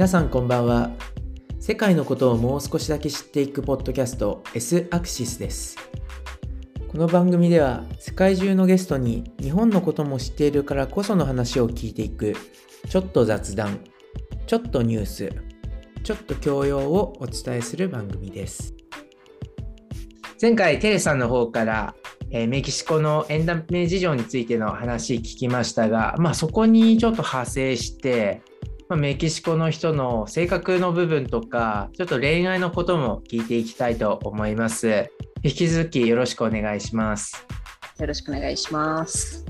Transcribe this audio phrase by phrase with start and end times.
[0.00, 0.92] 皆さんこんばんは。
[1.58, 5.76] 世界のことをもう少しだけ知っていくポッドキャスト S アクシスです。
[6.88, 12.34] この番組では世界中のゲストに日本のことも知っているからこその話を聞いていく
[12.88, 13.80] ちょっと雑談
[14.46, 15.34] ちょっとニュース
[16.02, 18.72] ちょっと教養をお伝えする番組です。
[20.40, 21.94] 前回テレさんの方から
[22.32, 28.40] えー、メキシコのエンタメ事情についての話聞きましたが、まあ、そこにちょっと派生して、
[28.90, 35.08] まあ、メキシコの人の性格の部分とかちょっと恋愛のことも聞いていきたいと思います。
[35.44, 37.46] 引き続きよろしくお願いします。
[38.00, 39.46] よろしくお願いします。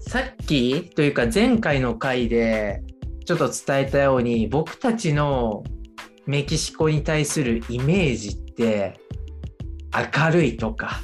[0.00, 2.82] さっきというか前回の回で
[3.24, 5.62] ちょっと伝えたように僕たちの
[6.26, 8.98] メキシコに対するイメージって
[10.18, 11.00] 明るいとか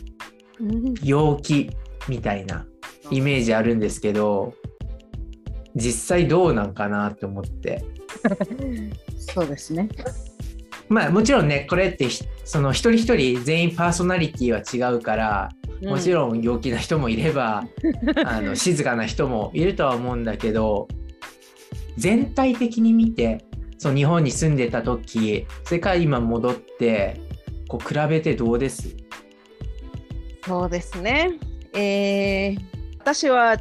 [1.05, 1.71] 陽気
[2.09, 2.67] みたいな
[3.13, 4.53] イメージあるんですけど
[5.75, 7.85] 実際どうなんかなと思って。
[9.17, 9.89] そうですね。
[10.89, 12.09] まあもちろんねこれって
[12.45, 15.51] その一人一人全員パーソナリティは違うから
[15.83, 20.89] もちろん陽気な人もいれば、うん、あの静かな人もいるとは思うんだけど
[21.97, 23.45] 全体的に見て
[23.79, 27.21] そう日本に住んでた時世界今戻って
[27.69, 28.97] こう比べてどうです？
[30.45, 31.39] そうですね。
[31.73, 32.61] えー、
[32.99, 33.57] 私は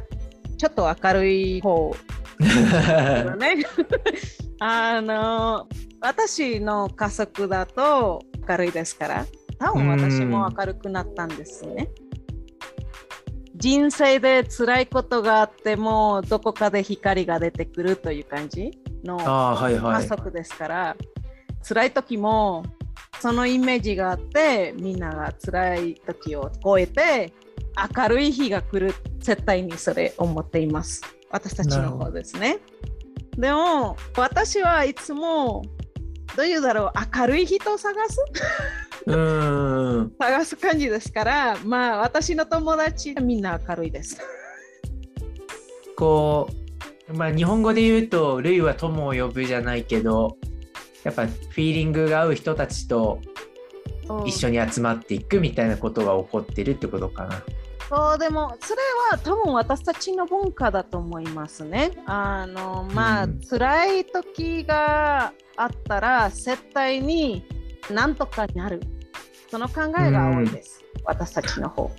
[0.60, 1.96] ちょっと明るい方
[3.38, 3.64] ね。
[4.60, 5.66] あの
[6.02, 9.26] 私の家族だと明るいですから
[9.58, 11.88] 多分私も明るくなったんですね。
[13.56, 18.70] 人生で辛いことがあってもどこかで光が出てくるという感じ
[19.02, 22.64] の家族ですから、はいはい、辛い時も
[23.18, 27.32] そのイメージがあってみんなが辛い時を超えて
[27.96, 31.02] 明るい日が来る絶対にそれ思っています。
[31.30, 32.58] 私たちの方ですね。
[33.36, 35.62] でも私はいつも
[36.36, 38.16] どういうだろう明るい人を探す？
[40.18, 44.18] 探す感じですからまあ私の友達みんな明るいです。
[45.96, 46.48] こ
[47.08, 50.36] うまあ日本語で言うと「ルイは友を呼ぶ」じゃないけど
[51.02, 53.20] やっぱフィーリングが合う人たちと
[54.26, 57.42] 一緒に集まっていくみたいなことが起こってるってことかな。
[57.88, 61.90] そうでもそれは多分私たちの文化だと思いますね。
[62.06, 67.44] あのまあ、うん、辛い時があったら絶対に
[67.90, 68.80] 何とかなる
[69.50, 71.90] その考えが多いです、うん、私たちの方。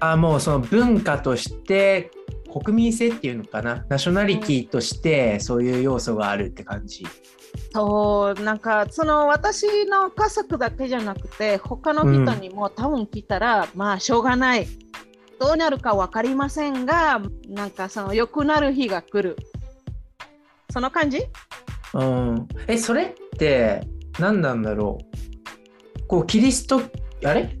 [0.00, 2.10] あもうその文化として
[2.50, 7.04] 国民性っていうのかなナショナリティとしてそういう要素があるって感じ。
[7.70, 14.66] そうなんかその私の家族だけじゃなくて他の人にも多分聞いたら、うん、まあしょうがない。
[15.38, 19.36] どうなるか分かりませんがなんかその良くなる日が来る。
[20.70, 21.20] その感じ？
[21.94, 22.48] うん。
[22.66, 23.82] えそれって
[24.18, 24.98] 何なんだろ
[25.98, 26.06] う？
[26.08, 26.80] こうキリスト
[27.24, 27.56] あれ？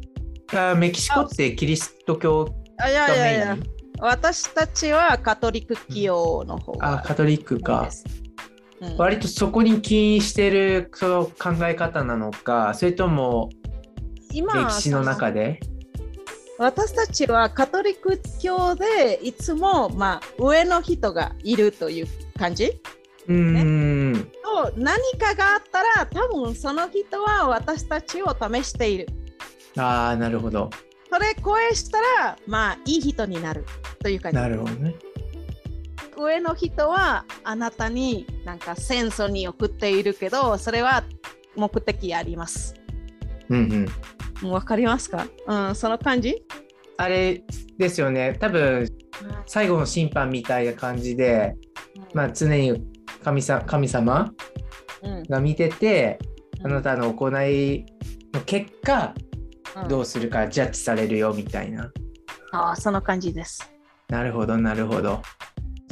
[0.54, 3.32] あメキシコってキリスト教がメインいやいや。
[3.32, 3.56] いや
[4.00, 7.88] 私たちはカトリック教の方が、うん、あカトリックか。
[8.80, 13.50] うん、割とそこに起因してるその考え方なのかそれとも
[14.30, 15.60] 歴史の中で？
[16.58, 22.06] 私たちはカトリック教でいつも、まあ、上の人がいるという
[22.36, 22.72] 感じ、
[23.28, 24.12] ね、
[24.42, 29.06] と何かがあったら多分その人は私たちを試している。
[29.76, 30.68] ああなるほど。
[31.10, 33.64] それ超したらまあいい人になる
[34.00, 34.36] という感じ。
[34.36, 34.96] なるほどね。
[36.18, 41.04] 上の人はあなたになんか戦争に送っているけどそれは
[41.56, 42.74] 目的あります。
[43.48, 43.86] うん
[44.42, 44.50] うん。
[44.50, 45.26] わかりますか？
[45.46, 46.44] うん、その感じ？
[46.96, 47.42] あれ
[47.78, 48.36] ですよね。
[48.40, 48.86] 多分
[49.46, 51.54] 最後の審判みたいな感じで、
[51.96, 52.84] うん、まあ常に
[53.24, 54.32] 神さ神様
[55.28, 56.18] が見てて、
[56.60, 57.86] うん、あなたの行い
[58.32, 59.14] の結果、
[59.76, 61.90] うん、どうするかジャッジされるよみたいな。
[62.52, 63.70] ああ、その感じです。
[64.08, 65.20] なるほど、なるほど。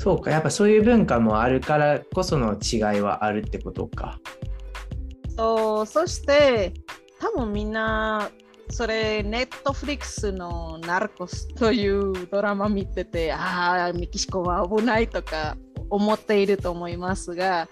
[0.06, 0.30] そうか。
[0.30, 4.20] やっぱそういう文化もあるからこその違いはあるってことか。
[5.36, 6.72] そうそして
[7.18, 8.30] 多分みんな
[8.70, 15.56] それネットフリックスのナルコスというドラマ見ててああメキシコは危ないとか
[15.90, 17.68] 思っていると思いますが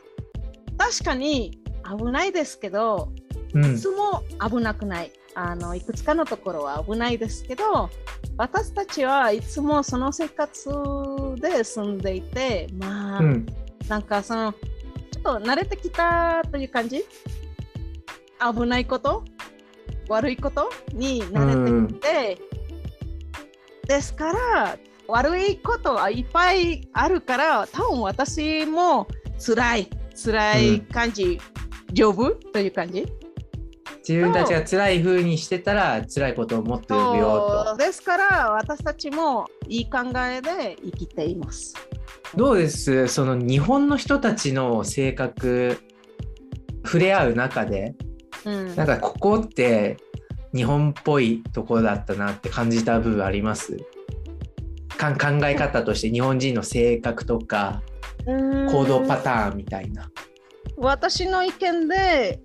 [0.76, 1.60] 確かに
[1.96, 3.12] 危ないですけど、
[3.54, 5.12] うん、いつも危なくない。
[5.36, 7.90] あのいくつかのところは危ないですけど
[8.36, 10.70] 私たちはいつもその生活
[11.36, 13.46] で住んでいてまあ、うん、
[13.88, 17.04] なんかそのちょっと慣れてきたという感じ？
[18.40, 19.24] 危ないこと？
[20.08, 22.38] 悪いことに慣れてきて、
[23.82, 29.06] うん、ですから悪いことはいっぱいあるから多分私も
[29.38, 31.40] 辛い辛い感じ、
[31.92, 32.30] 丈夫？
[32.30, 33.06] という感じ？
[34.06, 41.74] 自分たちが辛い風にしてたら辛いことをもっと呼ぶよそうですから私たちもいい考えで生きています。
[42.32, 42.36] と。
[42.36, 43.08] どうです？
[43.08, 45.78] その日本の人たちの性格
[46.84, 47.94] 触れ合う中で
[48.44, 49.96] うんなんかここって
[50.54, 53.78] 日本っぽいところだったなって感じた部分あります？
[54.98, 57.82] かん考え方として日本人の性格とか
[58.26, 60.10] 行動パターンみたいな。
[60.76, 62.40] 私の意見で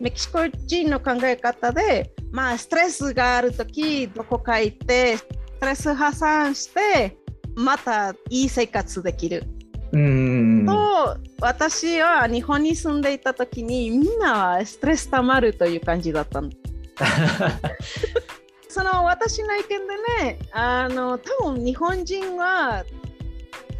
[0.00, 5.26] メキシコ人の考え方でまあストレスがある時どこか行ってス
[5.60, 7.16] トレス発散して
[7.54, 9.44] またいい生活できる。
[9.92, 16.50] うんと私は日本に住んでいた時にみんなはストレスたまるという感じだったの。
[18.68, 19.76] その私の意見で
[20.24, 22.84] ねあの多分日本人は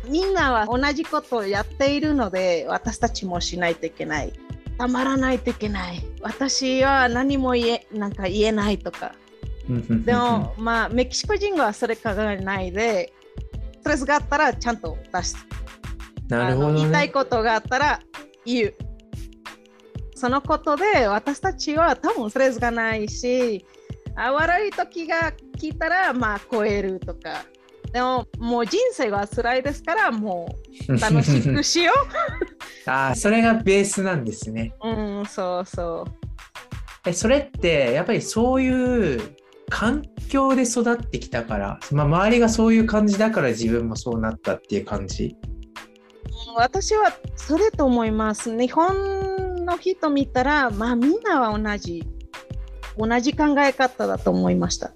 [0.06, 4.32] みんなは同じことをやっているので私たちもしないといけない
[4.78, 9.14] たまらないといけない私は何も言えなんか言えないとか
[10.04, 13.12] でもまあメキシコ人はそれ考えないで
[13.80, 15.36] ストレスがあったらちゃんと出す
[16.28, 17.12] なるほどあの言いたいね。
[17.12, 18.00] ことがあったら
[18.46, 18.74] 言う。
[20.14, 23.64] そのことで私たちは多分ストレスがないし、
[24.14, 27.44] あ悪い時が来たらまあ超えるとか。
[27.92, 30.56] でももう人生は辛いですからも
[30.88, 31.92] う楽しくしよ
[32.86, 34.74] ああそれがベースなんですね。
[34.82, 34.88] う。
[34.88, 36.12] うん、そうそう。
[37.06, 39.20] えそれってやっぱりそういう
[39.68, 45.36] 環境で育ってきたから、まあ、周りがそういう感じだから自分もそうなったっていう感じ？
[46.56, 48.56] 私はそれと思います。
[48.56, 52.04] 日本の人見たら、まあみんなは同じ、
[52.96, 54.92] 同じ考え方だと思いました。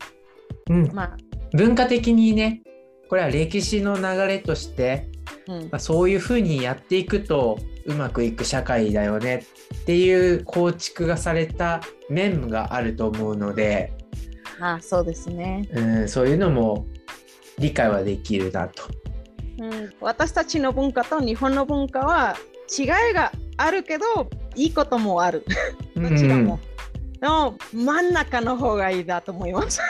[0.71, 1.17] うん、まあ、
[1.53, 2.63] 文化的にね
[3.09, 5.09] これは歴史の流れとして、
[5.49, 5.63] うん。
[5.65, 9.47] まあ、そういうふうにやっていくとうまくいく社会だよね
[9.83, 13.93] っていう構築がされた面があると思うので、
[14.61, 15.69] あそうですね。
[15.73, 16.87] うん、そういうのも
[17.59, 18.85] 理解はできるなと。
[19.59, 22.37] うん、私たちの文化と日本の文化は
[22.77, 24.05] 違いがあるけど
[24.55, 25.45] いいこともある。
[25.95, 26.76] どちらも、で
[27.27, 29.81] も真ん中の方がいいだと思います。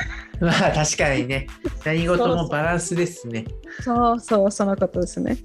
[0.41, 1.47] まあ確かにね。
[1.85, 3.45] 何事もバランスですね。
[3.83, 5.37] そうそうそのことですね。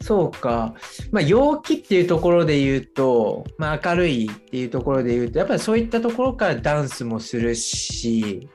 [0.00, 0.74] そうか、
[1.10, 8.48] まあ、陽気っていうところで言うと、まあ、明るいっていうところで言うとやっぱりそういったところからダンスもするし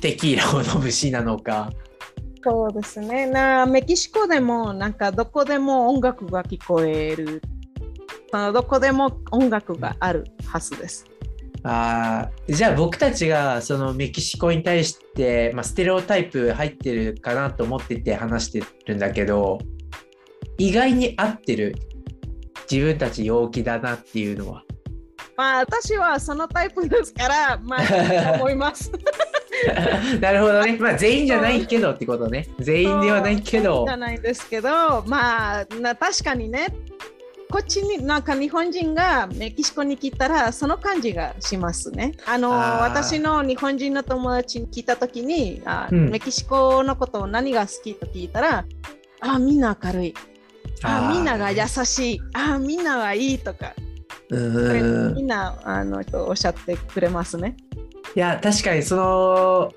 [0.00, 1.70] テキーラを飲むしなのか。
[2.42, 3.26] そうですね。
[3.26, 7.40] なメキシコでもなんかどこでも音楽が聞こえる。
[8.52, 11.06] どこでも音楽があるはずです
[11.66, 19.58] あーじゃあ僕たちがそのメキシコに対して、まあ、ステレオタイプ入ってるかなと思ってて話してるんだけど
[20.58, 21.74] 意外に合ってる
[22.70, 24.62] 自分たち陽気だなっていうのは。
[25.36, 28.92] まあ私はそのタイプですからまあ思います
[30.20, 30.76] なるほどね。
[30.78, 32.46] まあ全員じゃないけどってことね。
[32.60, 33.92] 全員ではないけどじ。
[33.92, 36.68] ゃないですけどまあな確かにね
[37.50, 42.12] こっちになんか日本人がメキシコに来たらその感じがしますね。
[42.26, 46.10] あの私の日本人の友達に聞いた時にあ、うん。
[46.10, 48.64] メキシコのことを何が好きと聞いたら
[49.20, 50.14] あみんな明るい。
[50.82, 52.20] あみんなが優しい。
[52.32, 53.74] あみんながいいとか。
[54.30, 57.56] みんなあのおっしゃってくれますね。
[58.16, 59.72] いや確かにその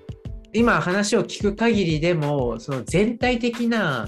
[0.54, 4.08] 今話を聞く限りでもその全体的な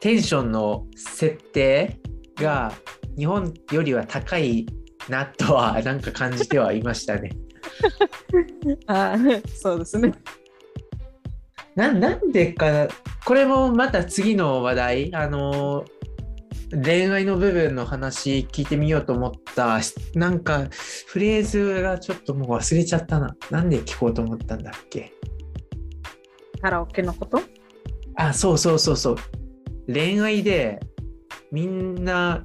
[0.00, 1.98] テンションの設定
[2.36, 2.72] が
[3.16, 4.66] 日本よりは高い
[5.08, 7.30] なとはなんか感じてはいましたね。
[8.86, 9.16] あ
[9.54, 10.12] そうですね。
[11.74, 12.88] ななんでかな
[13.24, 15.14] これもまた次の話題。
[15.14, 15.84] あの
[16.70, 19.78] 恋愛の部分の話聞いてみようと思った。
[20.14, 20.66] なんか
[21.06, 23.36] フレーズがちょっともう忘れちゃったな。
[23.50, 25.12] なんで聞こうと思ったんだっけ？
[26.60, 27.40] カラオケのこと？
[28.16, 29.16] あそうそうそうそう。
[29.92, 30.80] 恋愛で
[31.56, 32.44] みんな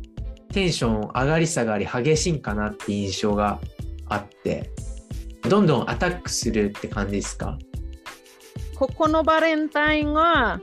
[0.53, 3.59] テンション上がり下がり激しいんかなって印象が
[4.07, 4.71] あって
[5.49, 7.57] どんどんアタックするって感じですか？
[8.77, 10.61] ここのバレンタインは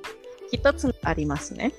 [0.51, 1.75] 一つありますね。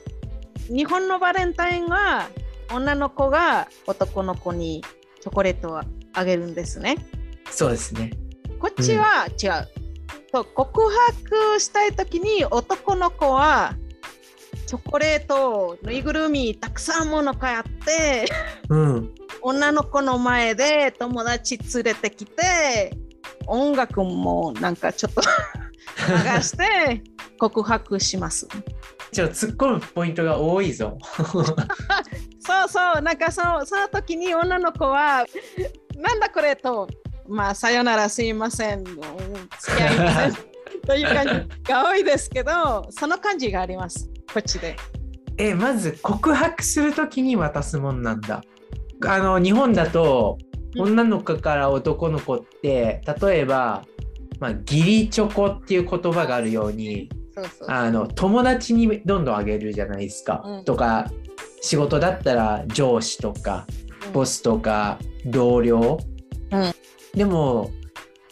[0.68, 2.30] 日本のバレンタインは
[2.72, 4.84] 女の子が男の子に
[5.22, 5.82] チョコレートを
[6.14, 6.98] あげるんですね。
[7.50, 8.12] そうですね
[8.60, 9.68] こっちは違う。
[10.32, 13.74] そう告白したい時に男の子は
[14.68, 18.25] チョコレート、ぬいぐるみたくさんもの買って
[18.70, 22.91] うん女の子の前で友達連れてきて
[23.48, 25.22] 音楽もなんかちょっと
[26.08, 27.01] 流して
[27.38, 28.48] 告白します。
[29.12, 30.98] ちょっと突っ込むポイントが多いぞ。
[32.39, 35.25] そうそう、なんかそのその時に女の子は、
[35.96, 36.88] なんだこれと、
[37.27, 38.86] まあ、さよならすいません、うん
[39.60, 40.34] 付き合いません
[40.86, 44.76] という感じが多いですけど、その感じがあります、こっちで。
[45.38, 48.44] えまず告白するときに渡すもんなんだ。
[49.06, 50.38] あの日本だと
[50.76, 50.82] うん。
[50.82, 53.86] 女の子から男の子って例えば、
[54.40, 57.10] まあ、義理チョコっていう言葉があるように。
[57.68, 60.66] あの友達にどんどんあげるじゃないですか、うん。
[60.66, 61.10] とか
[61.62, 63.66] 仕事だったら上司とか
[64.12, 66.00] ボスとか同僚、
[66.52, 66.74] うん。
[67.14, 67.72] でも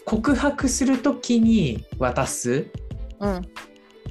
[0.06, 2.68] 告白する時に渡す
[3.20, 3.42] うん、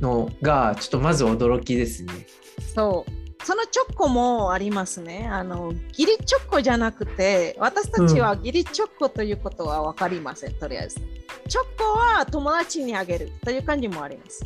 [0.00, 2.26] のがちょっとまず驚きですね。
[2.74, 3.44] そう。
[3.44, 5.28] そのチョコもありますね。
[5.30, 11.00] あの、義理チョコじゃなくて、私たちは義理チョコということは分かりません、とりあえず。
[11.48, 14.42] チョコは友達にあげるという感じもあります。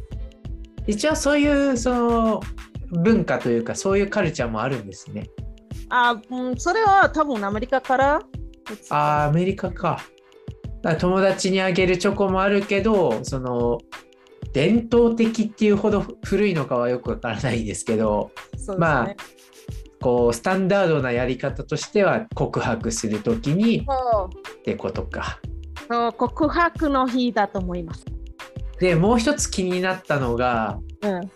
[0.87, 2.41] 一応そういうその
[2.91, 5.31] 文化というかそういうカルチャーもあるんですね。
[5.89, 8.21] あ、うん、それは多分アメリカから？
[8.91, 10.01] あーアメリカか。
[10.83, 13.79] だから友達にあげるチョコもあるけどその
[14.53, 18.31] 伝統的っていうほど古いのかはよくわからないですけど
[18.69, 18.77] ね。
[18.77, 19.15] まあ
[20.01, 23.87] こうスタンダードなやり方としては告白する時に
[24.59, 25.39] ってことか。
[25.89, 28.05] そう告白の日だと思います。
[28.79, 31.31] でもう一つ気になったのがうん、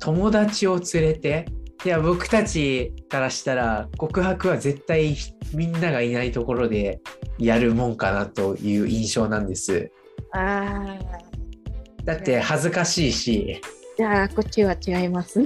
[0.00, 1.46] 友達を連れて
[1.84, 5.16] いや僕たちからしたら告白は絶対
[5.52, 7.00] みんながいないところで
[7.38, 9.90] やるもんかなという印象なんです。
[10.32, 11.23] ああ、
[12.04, 13.60] だって恥ずかしいし。
[13.96, 15.44] じゃあこっちは違います？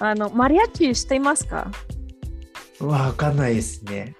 [0.00, 1.70] あの、マリアッチしていますか？
[2.80, 4.16] わかんないですね。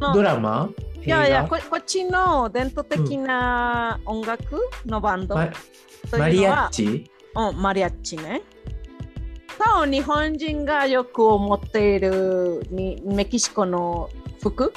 [0.00, 0.70] のドラマ？
[1.04, 5.52] いやいや映こ、こっちの伝統的な音楽のバンド画と
[6.12, 7.10] ママリいうのは、アッチ？
[7.34, 8.42] うん、マリアッチね。
[9.58, 14.08] 多分日本人がよく持っているにメキシコの
[14.40, 14.72] 服？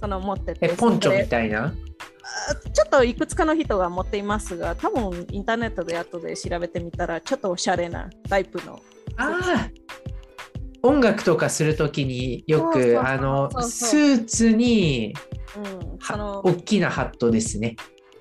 [0.00, 1.66] その持っててえポンチョみたいな？
[1.66, 1.72] あ
[2.72, 8.80] ちょっといくつかの人が持っていますが多分インターネットで後で調べてみたらちょっとおしゃれなタイプの。
[9.16, 9.70] ああ
[10.82, 15.14] 音楽とかするときによくあのスーツに
[15.56, 17.76] うん、の大きなハットですね。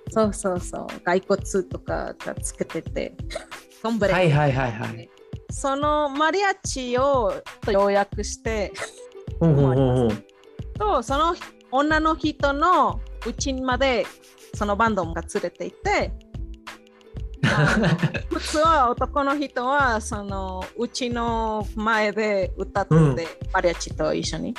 [0.10, 0.88] そうそうそう。
[1.02, 3.16] 骸骨とかがつけてて
[3.82, 4.14] ソンブレ。
[4.14, 5.10] はいはいはいはい。
[5.50, 7.34] そのマリアッチを
[7.68, 8.72] 要約して
[10.78, 11.36] とその
[11.72, 14.06] 女の人のうちまで
[14.56, 16.12] そのバンドが連れて行って
[18.30, 23.16] 普通は男の人はそのうちの前で歌ってて、うん。
[23.52, 24.56] マリアッチと一緒に。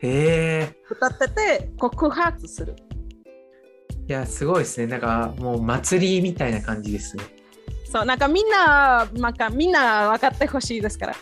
[0.00, 0.76] へえ。
[0.90, 2.74] 歌ってて告白する。
[4.08, 4.86] いやすごいですね。
[4.86, 7.24] なんかもう祭りみたいな感じですね。
[7.84, 11.14] そうなんかみんななんかみんな分かってほしいですから。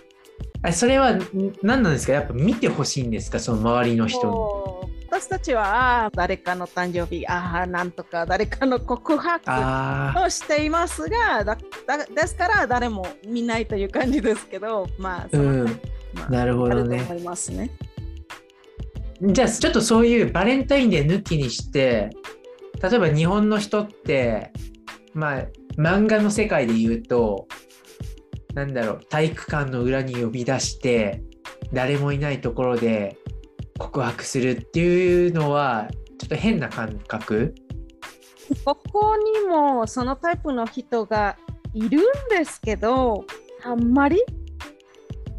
[0.63, 1.21] あそれはん
[1.63, 2.13] 何なんですか？
[2.13, 3.41] やっぱ見てほしいんですか？
[3.41, 4.64] その周りの人に
[5.15, 11.57] 私たちは誰かの誕生日ああなんとか誰かの告白あをしていますがだ
[11.87, 15.65] だですから誰も見ないという感じですけどまあうの、ん。
[16.15, 17.07] まあなるほどね。
[17.09, 17.71] 思いますね。
[19.23, 22.11] じゃあちょっとそういうバレンタインデー抜きにして
[22.83, 24.53] 例えば日本の人って
[25.13, 25.45] まあ
[25.79, 27.47] 漫画の世界で言うと
[28.55, 31.23] なんだろう体育館の裏に呼び出して
[31.73, 33.17] 誰もいないところで
[33.79, 35.89] 告白するっていうのは
[36.19, 37.55] ちょっと変な感覚？
[38.65, 41.37] ここにもそのタイプの人が
[41.73, 43.25] いるんですけど
[43.65, 44.23] あんまり？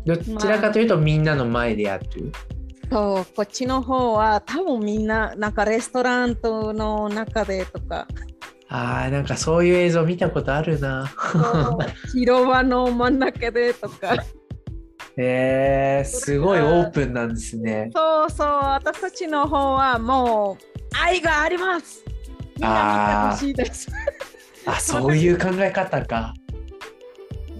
[0.05, 2.31] どちらかというとみんなの前でやる？
[2.91, 8.07] そうこっちの方は多分みんななんかレストランとの中でとか
[8.67, 11.09] あーなんかそういう映像見たことあるな。
[12.13, 14.17] 広場の真ん中でとか
[15.17, 17.89] えー、すごいオープンなんですね。
[17.95, 20.65] そうそう私たちの方はもう
[21.01, 22.03] 愛があります
[22.55, 23.87] みんなしいです
[24.65, 26.33] あそういう考え方か。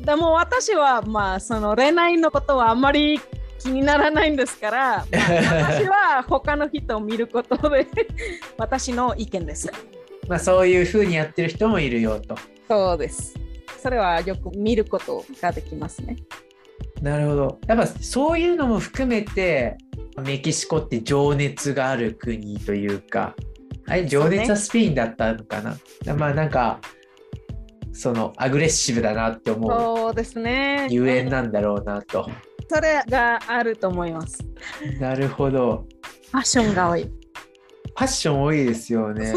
[0.04, 3.20] でも私はまあその恋愛のことはあんまり
[3.60, 7.88] 気にならないんですから、まあ私は他の人を見ることで
[8.58, 9.72] 私の意見です。
[10.28, 12.36] まあそういう風にやってる人もいるよと。
[12.68, 13.34] そうです。
[13.82, 16.18] それはよく見ることができますね。
[17.02, 17.60] なるほど。
[17.68, 19.78] やっぱそういうのも含めて
[20.24, 23.36] メキシコって情熱がある国というか、
[23.88, 25.78] あれ情熱はスペインだったのかな。
[26.16, 26.80] まあなんか
[27.94, 30.88] そのアグレッシブだなって思うそうですね。
[30.90, 32.30] ゆえんなんだろうなと。
[32.68, 34.40] それがあると思います。
[35.00, 35.86] なるほど。
[36.32, 37.04] ファッションが多い。
[37.04, 39.34] ファッション多いですよね。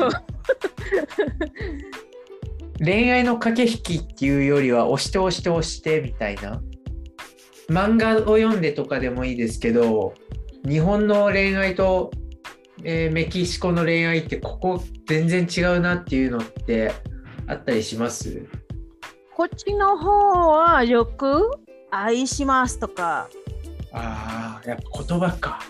[2.80, 6.60] 恋愛の駆け引きっていうよりは押して押して押してみたいな。
[7.68, 10.14] 漫画を読んでとかでもいいですけど
[10.66, 12.10] 日本の恋愛と、
[12.82, 16.92] えーメキシコの恋愛ってここ全然違うなっていうのって
[17.46, 18.46] あったりします？
[19.34, 21.50] こっちの方はよく
[21.90, 23.28] 愛しますとか、
[23.92, 25.60] ああやっぱ言葉か。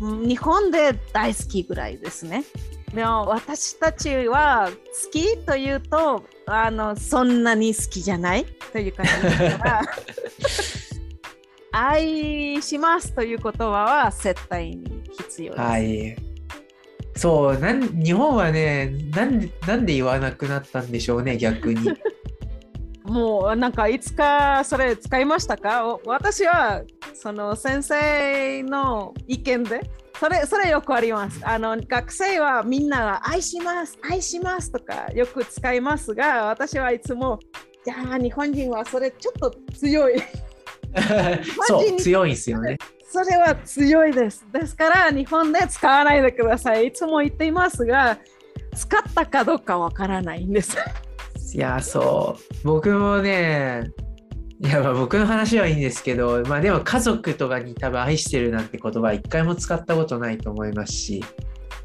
[0.00, 2.44] うん日本で大好きぐらいですね。
[2.94, 9.82] でも私たちは好きというとあのそんなに好きじゃないという感じだから
[11.72, 15.62] 愛しますという言葉は絶対に必要です。
[15.62, 16.16] はい。
[17.16, 21.92] そうなん日本はねなんでなんで言わなくなったんでしょうね逆に。
[23.04, 25.86] もうなんかいつかそれ使いましたか？
[25.86, 29.80] お私はその先生の意見で
[30.18, 31.40] それそれよくあります。
[31.42, 37.38] あの学生はみんなが愛します、愛しますとかよく使いますが私はいつも
[37.84, 40.22] じゃあ日本人はそれちょっと強い。
[41.66, 42.78] そう強いんですよね。
[43.12, 44.46] それは強いです。
[44.52, 46.88] ですから日本で使わないでください。
[46.88, 48.18] いつも言っていますが
[48.76, 50.76] 使ったかどうかわからないんです。
[51.54, 53.90] いやそう僕もね
[54.60, 61.24] いやまあ僕の話はいいんですけどまあでも家族とかに多分愛してるなんて言葉一回も使ったことないと思いますし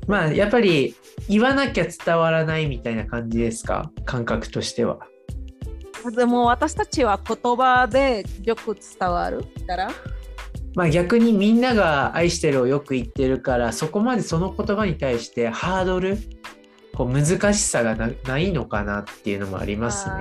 [0.07, 0.93] まあやっぱり
[1.27, 3.89] 言わなきゃ伝わらないみたいな感じですか？
[4.05, 4.99] 感覚としては。
[6.11, 9.91] でも私たちは言葉でよく伝わるから。
[10.75, 16.17] まあ逆にみんなが愛してるをよく言ってるからそこまでその言葉に対してハードル
[16.93, 20.15] こう難しさがなないのかなっていうのもありますね。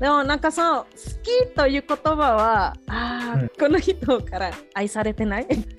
[0.00, 0.86] でもなんかその好
[1.22, 5.46] きという言葉はあー、うんこの人から愛されてない？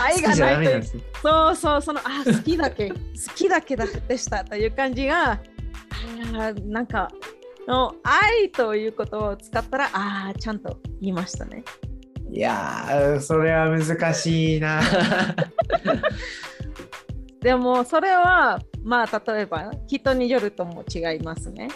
[0.00, 0.82] 愛がないという。
[1.22, 2.96] そうそうそのあー好きだけ好
[3.34, 7.10] きだけだでしたという感じがあーなんか
[7.66, 11.64] の愛ということを使ったらああちゃんと言いましたね。
[12.30, 14.80] いやーそれは難しいな。
[17.40, 21.68] でもそれはまあ例えば人によるとも違いますね。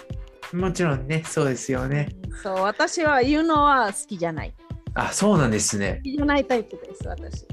[0.53, 2.09] もちろんねそうですよね。
[2.43, 4.55] そう私は言うのは好きじゃない。
[4.95, 5.97] あそうなんですね。
[5.97, 7.47] 好きじゃないタイプです私。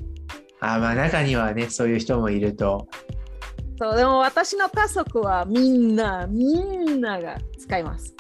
[0.60, 2.88] あまあ中にはねそういう人もいると。
[3.80, 8.16] そうでも私の家族はみんなみんなが使います。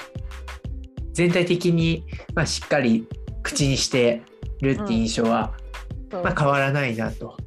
[1.13, 3.07] 全体的に、まあ、しっかり
[3.41, 4.23] 口にして
[4.61, 5.53] るって印象は、
[6.11, 7.37] そうまあ、変わらないなと。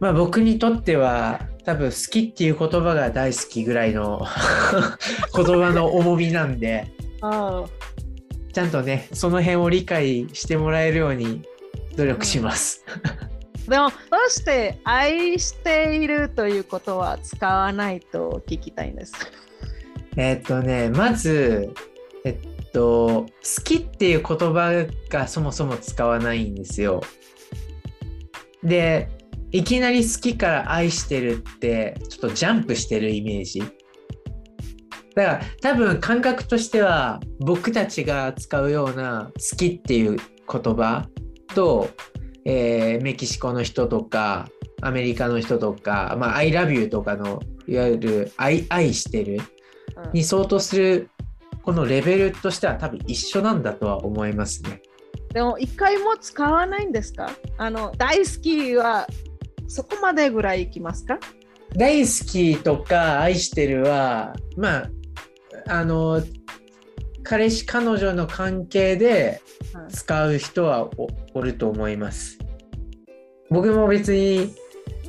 [0.00, 4.24] まあ僕にとっては多分好きっていう言葉が大好きぐらいの
[5.34, 6.86] 言葉の重みなんで
[7.20, 7.64] あ
[8.52, 11.42] ちゃんとねその辺を理解してもらえるように
[11.96, 12.84] 努力します。
[13.68, 19.12] でもどうして愛しているということは使わないと聞きたいんです。
[20.16, 21.74] えっとねまず
[22.24, 23.26] えっと好
[23.64, 27.02] きっていう言葉がそもそも使わないんですよ。
[28.62, 29.08] で
[29.50, 33.60] いきなり好きから愛してるってちょっとジャンプしてるイメージ。
[33.60, 33.72] だか
[35.16, 41.08] ら多分感覚としては僕たちが使うような好きっていう言葉
[41.56, 41.90] と、
[42.44, 44.48] えーメキシコの人とか
[44.82, 49.40] アメリカの人とか、まあ、I love you とかのいわゆる愛愛してる
[50.12, 51.10] に相当する
[51.62, 54.80] このレベルとしては多分一緒なんだとは思いますね。
[55.32, 57.30] でも一回も使わないんですか？
[57.58, 59.06] あの大好きは
[59.66, 61.18] そこまでぐらいいきますか？
[61.76, 64.90] 大好きとか愛してるはまあ
[65.68, 66.22] あの
[67.22, 69.42] 彼氏彼女の関係で
[69.74, 72.38] うん使う人はおおると思います。
[73.50, 74.54] 僕も別に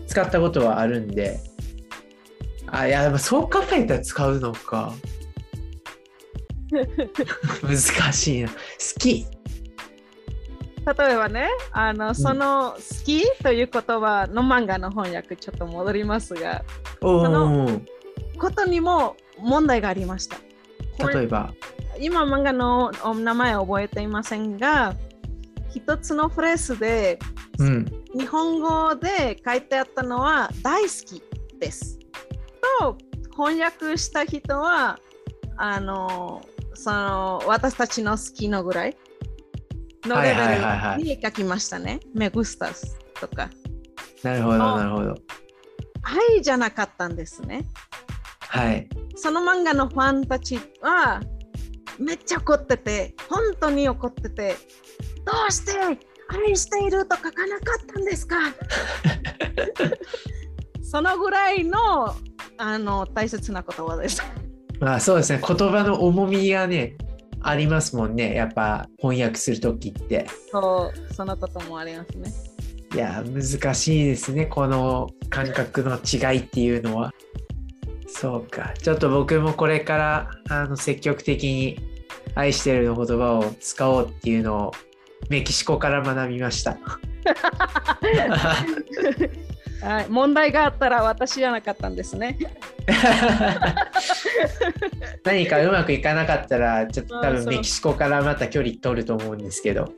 [0.07, 1.39] 使ったことはあるんで。
[2.71, 4.93] あいやでもそう考えたら使うのか。
[7.61, 8.49] 難しいな。
[8.49, 8.55] 好
[8.99, 9.25] き。
[10.85, 16.63] 例えばねあのその好きという言葉の漫画の翻訳ちょっと戻りますが
[17.01, 17.81] おそのお。
[18.39, 20.37] ことにも問題がありました。
[21.07, 21.53] 例えば。
[21.99, 24.95] 今漫画のお名前は覚えていませんが
[25.69, 27.19] 一つのフレーズで
[27.59, 27.85] うん。
[28.17, 31.21] 日本語で書いてあったのは大好き
[31.59, 31.99] です。
[32.79, 32.97] と
[33.31, 34.97] 翻訳した人は
[35.57, 36.41] あの
[36.73, 38.97] その私たちの好きのぐらい？
[40.05, 41.99] のレベルに書きましたね。
[42.13, 43.49] メグスタスとか。
[44.23, 45.15] なるほど、あなるほど。
[46.03, 47.65] 愛じゃなかったんですね。
[48.39, 48.87] はい。
[49.15, 51.21] その漫画のファンたちは
[51.97, 54.55] めっちゃ怒ってて、本当に怒ってて、
[55.25, 55.73] どうして
[56.29, 58.37] 愛していると書かなかったんですか？
[60.81, 62.15] そのぐらいの
[62.57, 64.23] あの大切な言葉です。
[64.79, 65.41] まあそうですね。
[65.45, 66.95] 言葉の重みがね、
[67.41, 68.35] ありますもんね。
[68.35, 70.27] やっぱ翻訳する時って。
[70.51, 72.31] そうそのこともありますね。
[72.93, 74.45] いや難しいですね。
[74.45, 77.13] この感覚の違いっていうのは。
[78.07, 78.73] そうか。
[78.81, 81.79] ちょっと僕もこれからあの積極的に
[82.35, 84.71] 愛してるの言葉を使おうっていうのを
[85.29, 86.77] メキシコから学びました
[89.81, 92.37] はい、問題があったら私じゃなかったんですね。
[95.23, 99.93] 何かうまくいかなかったらちょっと多分メキシコからまた距離取ると思うんですけど。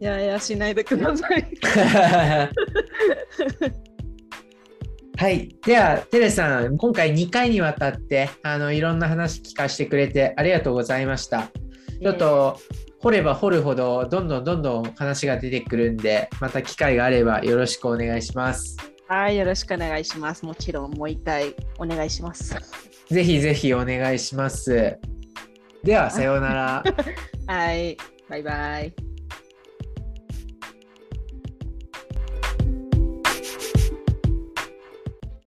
[0.00, 1.48] い やいやしないでください。
[5.16, 5.48] はい。
[5.64, 11.48] では、テレさん、今回2回にわたってあのいろんな話聞かせてくれてありがとうございました。
[12.02, 12.58] ちょっと
[13.02, 18.76] 掘れば掘るほどどんどんどんどん話が出てくるんでまた機会があればよろしくお願いします。
[19.08, 20.46] はい、よろしくお願いします。
[20.46, 22.56] もちろんもう一回お願いします。
[23.10, 24.98] ぜひぜひお願いします。
[25.82, 26.84] では、さようなら。
[27.46, 27.96] はい、
[28.28, 29.11] バイバイ。